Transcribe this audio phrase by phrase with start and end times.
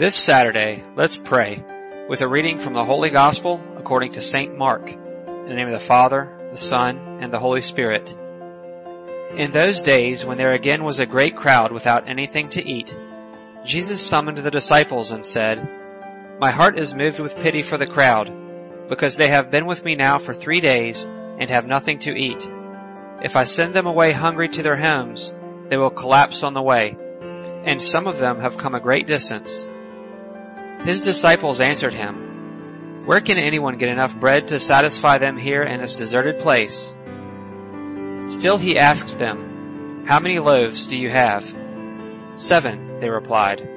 [0.00, 1.62] This Saturday, let's pray
[2.08, 4.56] with a reading from the Holy Gospel according to St.
[4.56, 4.88] Mark.
[4.88, 8.16] In the name of the Father, the Son, and the Holy Spirit.
[9.36, 12.96] In those days, when there again was a great crowd without anything to eat,
[13.66, 15.68] Jesus summoned the disciples and said,
[16.40, 18.32] My heart is moved with pity for the crowd,
[18.88, 22.50] because they have been with me now for three days and have nothing to eat.
[23.22, 25.34] If I send them away hungry to their homes,
[25.68, 26.96] they will collapse on the way,
[27.66, 29.66] and some of them have come a great distance.
[30.84, 35.80] His disciples answered him, Where can anyone get enough bread to satisfy them here in
[35.80, 36.96] this deserted place?
[38.28, 41.44] Still he asked them, How many loaves do you have?
[42.34, 43.68] Seven, they replied.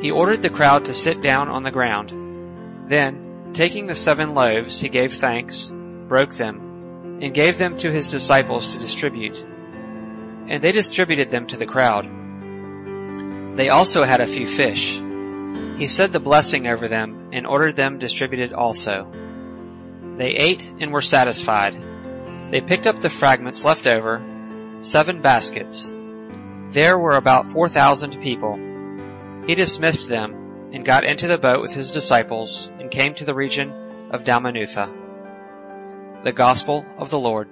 [0.00, 2.88] He ordered the crowd to sit down on the ground.
[2.88, 8.08] Then, taking the seven loaves, he gave thanks, broke them, and gave them to his
[8.08, 9.44] disciples to distribute.
[10.48, 12.08] And they distributed them to the crowd.
[13.56, 14.98] They also had a few fish.
[15.80, 19.10] He said the blessing over them and ordered them distributed also.
[20.18, 21.74] They ate and were satisfied.
[22.50, 24.20] They picked up the fragments left over,
[24.82, 25.86] seven baskets.
[26.68, 28.58] There were about four thousand people.
[29.46, 33.34] He dismissed them and got into the boat with his disciples and came to the
[33.34, 36.24] region of Dalmanutha.
[36.24, 37.48] The Gospel of the Lord.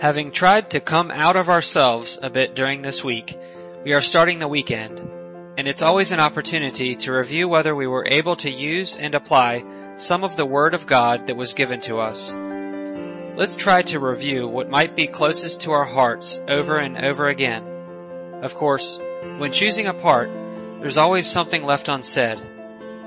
[0.00, 3.38] Having tried to come out of ourselves a bit during this week,
[3.84, 4.98] we are starting the weekend,
[5.58, 9.62] and it's always an opportunity to review whether we were able to use and apply
[9.96, 12.30] some of the Word of God that was given to us.
[13.36, 17.62] Let's try to review what might be closest to our hearts over and over again.
[18.40, 18.98] Of course,
[19.36, 20.30] when choosing a part,
[20.80, 22.38] there's always something left unsaid.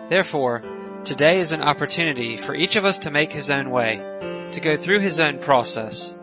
[0.10, 0.62] Therefore,
[1.06, 3.96] today is an opportunity for each of us to make his own way,
[4.52, 6.16] to go through his own process.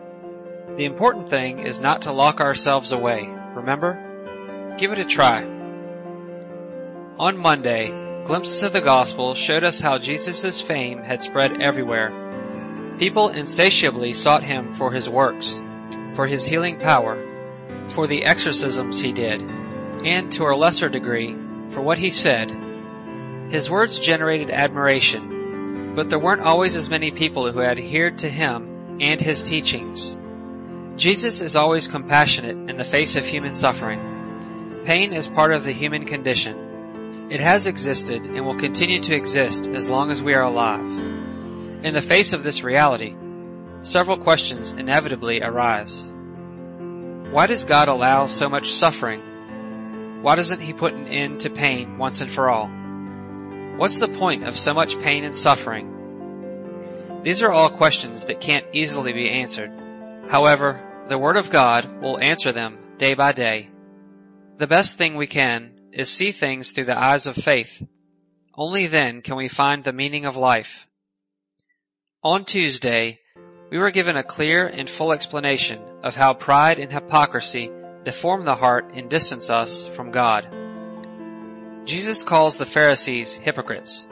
[0.81, 4.73] The important thing is not to lock ourselves away, remember?
[4.79, 5.43] Give it a try.
[7.19, 7.89] On Monday,
[8.25, 12.95] glimpses of the gospel showed us how Jesus' fame had spread everywhere.
[12.97, 15.55] People insatiably sought him for his works,
[16.15, 17.15] for his healing power,
[17.89, 21.35] for the exorcisms he did, and to a lesser degree,
[21.69, 22.51] for what he said.
[23.51, 28.97] His words generated admiration, but there weren't always as many people who adhered to him
[28.99, 30.17] and his teachings.
[30.97, 34.81] Jesus is always compassionate in the face of human suffering.
[34.85, 37.29] Pain is part of the human condition.
[37.29, 40.85] It has existed and will continue to exist as long as we are alive.
[41.83, 43.15] In the face of this reality,
[43.83, 46.03] several questions inevitably arise.
[47.31, 50.21] Why does God allow so much suffering?
[50.21, 52.67] Why doesn't He put an end to pain once and for all?
[53.77, 57.21] What's the point of so much pain and suffering?
[57.23, 59.71] These are all questions that can't easily be answered.
[60.29, 63.69] However, the Word of God will answer them day by day.
[64.57, 67.85] The best thing we can is see things through the eyes of faith.
[68.55, 70.87] Only then can we find the meaning of life.
[72.23, 73.19] On Tuesday,
[73.71, 77.71] we were given a clear and full explanation of how pride and hypocrisy
[78.03, 80.47] deform the heart and distance us from God.
[81.85, 84.05] Jesus calls the Pharisees hypocrites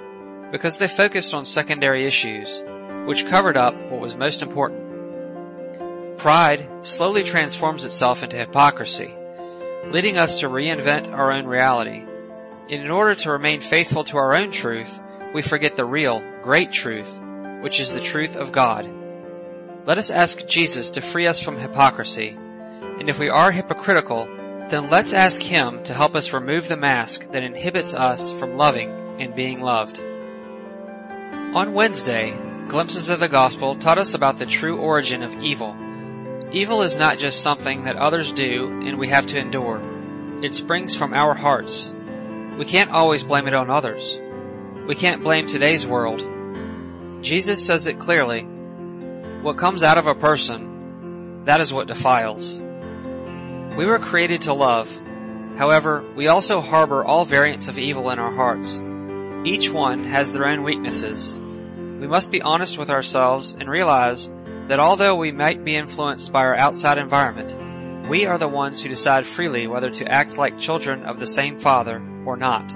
[0.52, 2.64] because they focused on secondary issues,
[3.06, 4.89] which covered up what was most important.
[6.20, 9.16] Pride slowly transforms itself into hypocrisy,
[9.86, 12.04] leading us to reinvent our own reality.
[12.70, 15.00] And in order to remain faithful to our own truth,
[15.34, 17.18] we forget the real, great truth,
[17.62, 18.86] which is the truth of God.
[19.86, 22.38] Let us ask Jesus to free us from hypocrisy.
[22.38, 27.32] And if we are hypocritical, then let's ask Him to help us remove the mask
[27.32, 28.92] that inhibits us from loving
[29.22, 30.02] and being loved.
[30.02, 32.38] On Wednesday,
[32.68, 35.78] glimpses of the gospel taught us about the true origin of evil
[36.52, 39.80] Evil is not just something that others do and we have to endure.
[40.42, 41.94] It springs from our hearts.
[42.58, 44.20] We can't always blame it on others.
[44.88, 46.28] We can't blame today's world.
[47.22, 48.42] Jesus says it clearly.
[49.44, 52.60] What comes out of a person, that is what defiles.
[52.60, 54.90] We were created to love.
[55.56, 58.82] However, we also harbor all variants of evil in our hearts.
[59.44, 61.38] Each one has their own weaknesses.
[61.38, 64.32] We must be honest with ourselves and realize
[64.70, 68.88] that although we might be influenced by our outside environment, we are the ones who
[68.88, 72.72] decide freely whether to act like children of the same Father or not.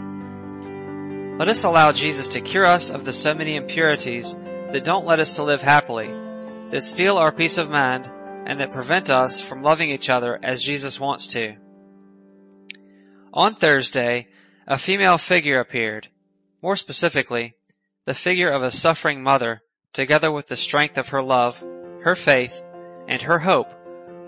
[1.37, 5.19] Let us allow Jesus to cure us of the so many impurities that don't let
[5.19, 6.07] us to live happily,
[6.71, 8.09] that steal our peace of mind,
[8.47, 11.55] and that prevent us from loving each other as Jesus wants to.
[13.33, 14.29] On Thursday,
[14.65, 16.07] a female figure appeared.
[16.63, 17.53] More specifically,
[18.05, 19.61] the figure of a suffering mother,
[19.93, 21.63] together with the strength of her love,
[22.03, 22.61] her faith,
[23.07, 23.71] and her hope,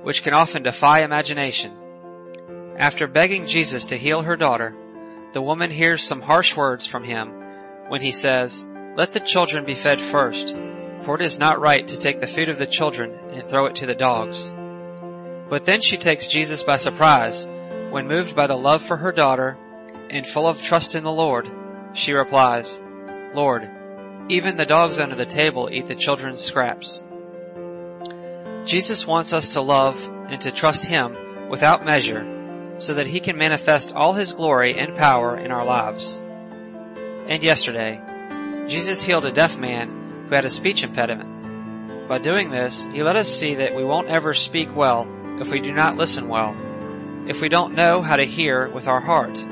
[0.04, 1.74] which can often defy imagination.
[2.78, 4.74] After begging Jesus to heal her daughter,
[5.34, 7.30] the woman hears some harsh words from him
[7.90, 10.56] when he says, Let the children be fed first,
[11.02, 13.76] for it is not right to take the food of the children and throw it
[13.76, 14.52] to the dogs.
[15.50, 17.48] But then she takes Jesus by surprise
[17.90, 19.58] when moved by the love for her daughter
[20.10, 21.50] and full of trust in the Lord,
[21.94, 22.82] she replies,
[23.34, 23.70] Lord,
[24.30, 27.06] even the dogs under the table eat the children's scraps.
[28.66, 33.38] Jesus wants us to love and to trust Him without measure so that He can
[33.38, 36.20] manifest all His glory and power in our lives.
[37.28, 38.02] And yesterday,
[38.68, 42.10] Jesus healed a deaf man who had a speech impediment.
[42.10, 45.08] By doing this, He let us see that we won't ever speak well
[45.40, 46.56] if we do not listen well,
[47.28, 49.46] if we don't know how to hear with our heart.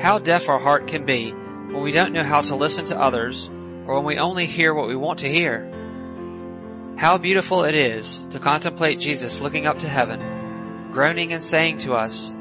[0.00, 3.48] How deaf our heart can be when we don't know how to listen to others
[3.86, 5.75] or when we only hear what we want to hear.
[6.96, 11.92] How beautiful it is to contemplate Jesus looking up to heaven, groaning and saying to
[11.92, 12.34] us,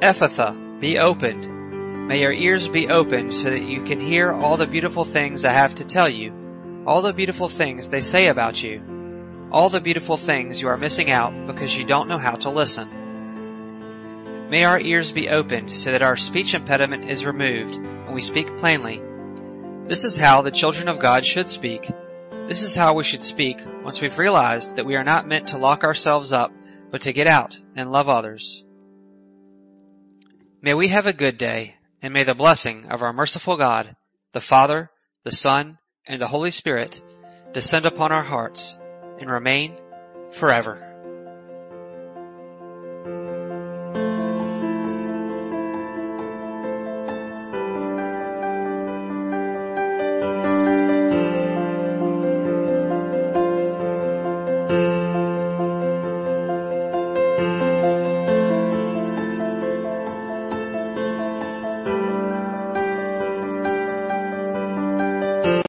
[0.00, 2.08] Ephphatha, be opened.
[2.08, 5.52] May your ears be opened so that you can hear all the beautiful things I
[5.52, 10.16] have to tell you, all the beautiful things they say about you, all the beautiful
[10.16, 12.88] things you are missing out because you don't know how to listen.
[14.48, 18.56] May our ears be opened so that our speech impediment is removed and we speak
[18.56, 19.02] plainly.
[19.88, 21.92] This is how the children of God should speak
[22.50, 25.56] this is how we should speak once we've realized that we are not meant to
[25.56, 26.50] lock ourselves up,
[26.90, 28.64] but to get out and love others.
[30.60, 33.94] May we have a good day, and may the blessing of our merciful God,
[34.32, 34.90] the Father,
[35.22, 37.00] the Son, and the Holy Spirit
[37.52, 38.76] descend upon our hearts
[39.20, 39.78] and remain
[40.32, 40.89] forever.